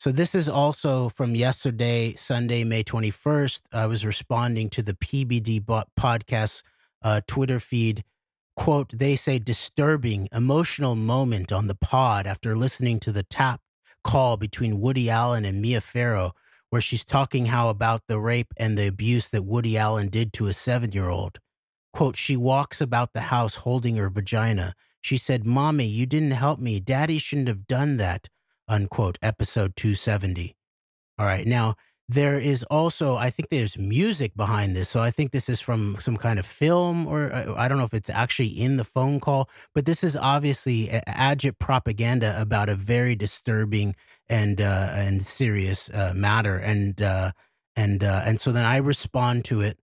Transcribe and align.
So 0.00 0.12
this 0.12 0.36
is 0.36 0.48
also 0.48 1.08
from 1.08 1.34
yesterday, 1.34 2.14
Sunday, 2.14 2.62
May 2.62 2.84
21st. 2.84 3.62
I 3.72 3.86
was 3.86 4.06
responding 4.06 4.68
to 4.70 4.82
the 4.82 4.94
PBD 4.94 5.60
podcast 5.98 6.62
uh, 7.02 7.20
Twitter 7.26 7.58
feed. 7.58 8.04
Quote, 8.54 8.90
they 8.96 9.16
say 9.16 9.40
disturbing, 9.40 10.28
emotional 10.30 10.94
moment 10.94 11.50
on 11.50 11.66
the 11.66 11.74
pod 11.74 12.28
after 12.28 12.56
listening 12.56 13.00
to 13.00 13.10
the 13.10 13.24
tap 13.24 13.60
call 14.04 14.36
between 14.36 14.80
Woody 14.80 15.10
Allen 15.10 15.44
and 15.44 15.60
Mia 15.60 15.80
Farrow, 15.80 16.32
where 16.70 16.80
she's 16.80 17.04
talking 17.04 17.46
how 17.46 17.68
about 17.68 18.02
the 18.06 18.20
rape 18.20 18.54
and 18.56 18.78
the 18.78 18.86
abuse 18.86 19.28
that 19.30 19.42
Woody 19.42 19.76
Allen 19.76 20.10
did 20.10 20.32
to 20.34 20.46
a 20.46 20.52
seven 20.52 20.92
year 20.92 21.08
old. 21.08 21.40
Quote, 21.92 22.16
she 22.16 22.36
walks 22.36 22.80
about 22.80 23.14
the 23.14 23.22
house 23.22 23.56
holding 23.56 23.96
her 23.96 24.08
vagina. 24.08 24.74
She 25.00 25.16
said, 25.16 25.44
Mommy, 25.44 25.86
you 25.86 26.06
didn't 26.06 26.30
help 26.32 26.60
me. 26.60 26.78
Daddy 26.78 27.18
shouldn't 27.18 27.48
have 27.48 27.66
done 27.66 27.96
that. 27.96 28.28
Unquote. 28.68 29.18
Episode 29.22 29.74
270. 29.76 30.56
All 31.18 31.26
right. 31.26 31.46
Now, 31.46 31.74
there 32.08 32.38
is 32.38 32.62
also, 32.64 33.16
I 33.16 33.28
think 33.28 33.50
there's 33.50 33.78
music 33.78 34.34
behind 34.34 34.74
this. 34.74 34.88
So 34.88 35.00
I 35.00 35.10
think 35.10 35.30
this 35.30 35.48
is 35.48 35.60
from 35.60 35.96
some 36.00 36.16
kind 36.16 36.38
of 36.38 36.46
film, 36.46 37.06
or 37.06 37.30
uh, 37.30 37.54
I 37.54 37.68
don't 37.68 37.76
know 37.76 37.84
if 37.84 37.92
it's 37.92 38.08
actually 38.08 38.48
in 38.48 38.78
the 38.78 38.84
phone 38.84 39.20
call, 39.20 39.50
but 39.74 39.84
this 39.84 40.02
is 40.02 40.16
obviously 40.16 40.88
agit 41.06 41.58
propaganda 41.58 42.40
about 42.40 42.70
a 42.70 42.74
very 42.74 43.14
disturbing 43.14 43.94
and 44.28 44.60
uh, 44.60 44.90
and 44.92 45.22
serious 45.22 45.90
uh, 45.90 46.12
matter. 46.14 46.56
And 46.56 47.00
uh, 47.02 47.32
and 47.76 48.02
uh, 48.02 48.22
and 48.24 48.40
so 48.40 48.52
then 48.52 48.64
I 48.64 48.78
respond 48.78 49.44
to 49.46 49.60
it 49.60 49.78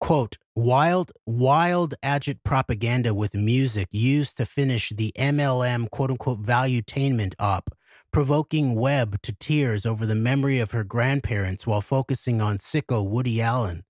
quote 0.00 0.36
wild 0.56 1.12
wild 1.26 1.94
agit 2.02 2.42
propaganda 2.42 3.14
with 3.14 3.34
music 3.34 3.86
used 3.90 4.36
to 4.36 4.44
finish 4.44 4.90
the 4.90 5.12
mlm 5.16 5.88
quote 5.90 6.10
unquote 6.10 6.42
valuetainment 6.42 7.34
op 7.38 7.70
provoking 8.12 8.74
webb 8.74 9.20
to 9.22 9.32
tears 9.32 9.86
over 9.86 10.04
the 10.04 10.14
memory 10.14 10.58
of 10.58 10.72
her 10.72 10.84
grandparents 10.84 11.66
while 11.66 11.80
focusing 11.80 12.40
on 12.40 12.58
sicko 12.58 13.08
woody 13.08 13.40
allen. 13.40 13.82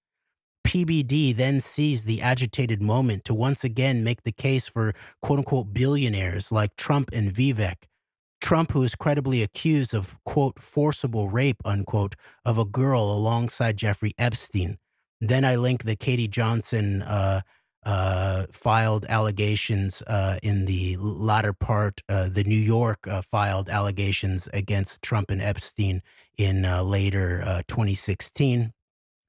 Pbd 0.67 1.35
then 1.35 1.59
seized 1.59 2.07
the 2.07 2.21
agitated 2.21 2.83
moment 2.83 3.25
to 3.25 3.33
once 3.33 3.65
again 3.65 4.05
make 4.05 4.23
the 4.25 4.33
case 4.33 4.69
for 4.69 4.93
quote 5.23 5.39
unquote 5.39 5.73
billionaires 5.73 6.53
like 6.53 6.77
trump 6.77 7.09
and 7.13 7.33
vivek. 7.33 7.87
Trump, 8.41 8.73
who 8.73 8.83
is 8.83 8.95
credibly 8.95 9.43
accused 9.43 9.95
of, 9.95 10.17
quote, 10.25 10.59
forcible 10.59 11.29
rape, 11.29 11.61
unquote, 11.65 12.15
of 12.45 12.57
a 12.57 12.65
girl 12.65 13.03
alongside 13.03 13.77
Jeffrey 13.77 14.13
Epstein, 14.19 14.79
then 15.21 15.45
I 15.45 15.57
link 15.57 15.85
the 15.85 15.97
Katie 15.97 16.29
Johnson 16.29 17.03
uh, 17.03 17.43
uh, 17.85 18.47
filed 18.53 19.07
allegations 19.09 20.03
uh, 20.07 20.39
in 20.43 20.67
the 20.67 20.97
latter 20.99 21.53
part, 21.53 22.03
uh, 22.09 22.29
the 22.29 22.45
New 22.45 22.55
York 22.55 23.07
uh, 23.07 23.23
filed 23.23 23.69
allegations 23.69 24.49
against 24.53 25.03
Trump 25.03 25.31
and 25.31 25.41
Epstein 25.41 26.03
in 26.37 26.63
later 26.87 27.63
2016. 27.69 28.73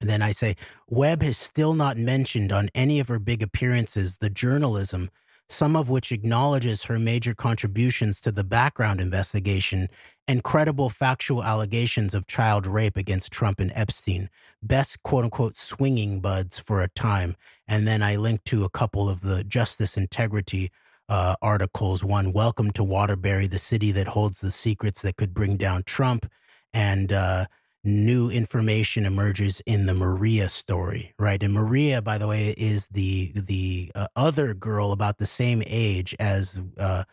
And 0.02 0.10
then 0.10 0.22
I 0.22 0.32
say, 0.32 0.56
Webb 0.88 1.22
has 1.22 1.38
still 1.38 1.74
not 1.74 1.98
mentioned 1.98 2.52
on 2.52 2.70
any 2.74 3.00
of 3.00 3.08
her 3.08 3.20
big 3.20 3.44
appearances 3.44 4.18
the 4.18 4.30
journalism 4.30 5.10
some 5.52 5.76
of 5.76 5.90
which 5.90 6.12
acknowledges 6.12 6.86
her 6.86 6.98
major 6.98 7.36
contributions 7.36 8.22
to 8.22 8.32
the 8.32 8.44
background 8.44 9.02
investigation 9.02 9.90
and 10.32 10.46
credible 10.46 10.90
factual 10.90 11.44
allegations 11.44 12.14
of 12.14 12.26
child 12.26 12.66
rape 12.66 12.96
against 12.96 13.34
Trump 13.34 13.60
and 13.60 13.70
Epstein. 13.76 14.30
Best 14.64 15.04
quote 15.04 15.26
unquote 15.26 15.58
swinging 15.58 16.22
buds 16.22 16.58
for 16.58 16.82
a 16.82 16.88
time. 16.88 17.36
And 17.68 17.86
then 17.86 18.02
I 18.02 18.16
linked 18.16 18.46
to 18.46 18.64
a 18.64 18.70
couple 18.70 19.10
of 19.10 19.20
the 19.20 19.44
justice 19.44 19.98
integrity 19.98 20.72
uh, 21.10 21.36
articles. 21.42 22.02
One, 22.02 22.32
Welcome 22.32 22.72
to 22.72 22.84
Waterbury, 22.84 23.48
the 23.48 23.60
city 23.60 23.92
that 23.92 24.08
holds 24.08 24.40
the 24.40 24.52
secrets 24.52 25.02
that 25.02 25.18
could 25.18 25.34
bring 25.34 25.58
down 25.58 25.84
Trump. 25.84 26.26
And 26.74 27.12
uh, 27.12 27.48
new 27.84 28.30
information 28.30 29.06
emerges 29.06 29.62
in 29.66 29.86
the 29.86 29.94
Maria 29.94 30.48
story, 30.48 31.14
right? 31.20 31.44
And 31.44 31.54
Maria, 31.54 32.02
by 32.02 32.18
the 32.18 32.28
way, 32.28 32.56
is 32.58 32.88
the 32.88 33.34
the 33.36 33.92
uh, 33.96 34.08
other 34.16 34.54
girl 34.54 34.94
about 34.94 35.18
the 35.18 35.26
same 35.26 35.62
age 35.68 36.16
as 36.22 36.58
uh, 36.80 37.04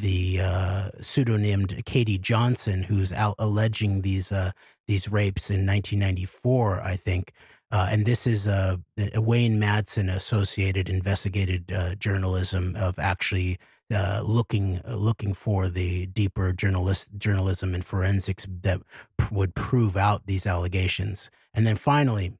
the 0.00 0.40
uh, 0.42 0.90
pseudonymed 1.00 1.84
Katie 1.84 2.18
Johnson, 2.18 2.82
who's 2.82 3.12
out 3.12 3.34
alleging 3.38 4.02
these 4.02 4.32
uh, 4.32 4.52
these 4.86 5.08
rapes 5.10 5.50
in 5.50 5.66
1994, 5.66 6.80
I 6.80 6.96
think. 6.96 7.32
Uh, 7.72 7.88
and 7.90 8.06
this 8.06 8.26
is 8.26 8.46
a 8.46 8.80
Wayne 9.16 9.60
Madsen 9.60 10.08
associated 10.08 10.88
investigated 10.88 11.72
journalism 11.98 12.76
of 12.76 12.96
actually 12.98 13.58
uh, 13.94 14.20
looking 14.24 14.80
uh, 14.84 14.96
looking 14.96 15.32
for 15.32 15.68
the 15.68 16.06
deeper 16.06 16.52
journalist 16.52 17.08
journalism 17.18 17.72
and 17.72 17.84
forensics 17.84 18.44
that 18.62 18.80
would 19.30 19.54
prove 19.54 19.96
out 19.96 20.26
these 20.26 20.44
allegations. 20.44 21.30
And 21.54 21.64
then 21.64 21.76
finally, 21.76 22.32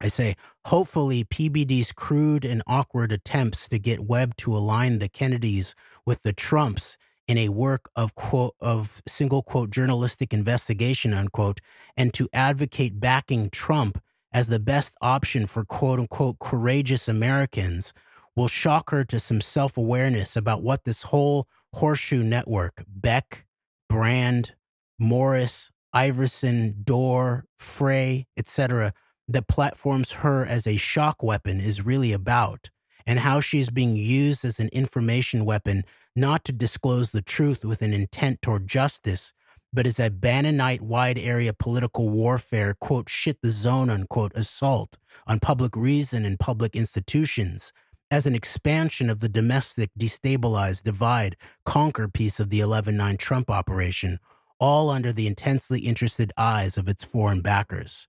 I 0.00 0.08
say, 0.08 0.36
hopefully, 0.66 1.24
PBD's 1.24 1.92
crude 1.92 2.44
and 2.44 2.62
awkward 2.66 3.12
attempts 3.12 3.68
to 3.68 3.78
get 3.78 4.00
Webb 4.00 4.36
to 4.38 4.54
align 4.56 4.98
the 4.98 5.08
Kennedys 5.08 5.74
with 6.04 6.22
the 6.22 6.32
Trumps 6.32 6.98
in 7.26 7.38
a 7.38 7.48
work 7.48 7.88
of 7.96 8.14
quote 8.14 8.54
of 8.60 9.02
single 9.08 9.42
quote 9.42 9.70
journalistic 9.70 10.32
investigation 10.32 11.12
unquote, 11.12 11.60
and 11.96 12.12
to 12.14 12.28
advocate 12.32 13.00
backing 13.00 13.50
Trump 13.50 14.00
as 14.32 14.48
the 14.48 14.60
best 14.60 14.96
option 15.00 15.46
for 15.46 15.64
quote 15.64 15.98
unquote 15.98 16.38
courageous 16.38 17.08
Americans 17.08 17.92
will 18.36 18.48
shock 18.48 18.90
her 18.90 19.02
to 19.02 19.18
some 19.18 19.40
self 19.40 19.76
awareness 19.76 20.36
about 20.36 20.62
what 20.62 20.84
this 20.84 21.04
whole 21.04 21.48
horseshoe 21.72 22.22
network, 22.22 22.84
Beck, 22.86 23.46
Brand, 23.88 24.54
Morris, 24.98 25.70
Iversen, 25.94 26.84
Dore, 26.84 27.46
Frey, 27.58 28.26
etc., 28.36 28.92
that 29.28 29.48
platforms 29.48 30.12
her 30.12 30.44
as 30.44 30.66
a 30.66 30.76
shock 30.76 31.22
weapon 31.22 31.60
is 31.60 31.84
really 31.84 32.12
about, 32.12 32.70
and 33.06 33.20
how 33.20 33.40
she 33.40 33.60
is 33.60 33.70
being 33.70 33.96
used 33.96 34.44
as 34.44 34.60
an 34.60 34.68
information 34.72 35.44
weapon 35.44 35.82
not 36.14 36.44
to 36.44 36.52
disclose 36.52 37.12
the 37.12 37.22
truth 37.22 37.64
with 37.64 37.82
an 37.82 37.92
intent 37.92 38.40
toward 38.40 38.66
justice, 38.66 39.32
but 39.72 39.86
as 39.86 40.00
a 40.00 40.10
Bannonite 40.10 40.80
wide 40.80 41.18
area 41.18 41.52
political 41.52 42.08
warfare, 42.08 42.74
quote, 42.80 43.08
shit 43.08 43.42
the 43.42 43.50
zone, 43.50 43.90
unquote, 43.90 44.32
assault 44.34 44.96
on 45.26 45.38
public 45.40 45.76
reason 45.76 46.24
and 46.24 46.38
public 46.38 46.74
institutions 46.74 47.72
as 48.10 48.26
an 48.26 48.34
expansion 48.34 49.10
of 49.10 49.20
the 49.20 49.28
domestic 49.28 49.90
destabilize, 49.98 50.82
divide, 50.82 51.36
conquer 51.64 52.08
piece 52.08 52.38
of 52.38 52.50
the 52.50 52.60
11 52.60 52.96
9 52.96 53.16
Trump 53.16 53.50
operation, 53.50 54.18
all 54.60 54.90
under 54.90 55.12
the 55.12 55.26
intensely 55.26 55.80
interested 55.80 56.32
eyes 56.36 56.78
of 56.78 56.88
its 56.88 57.04
foreign 57.04 57.42
backers. 57.42 58.06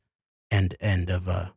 End, 0.49 0.75
end 0.79 1.09
of 1.09 1.27
uh, 1.27 1.47